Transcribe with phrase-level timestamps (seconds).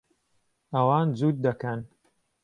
[0.75, 1.79] ئەوان جووت دەکەن.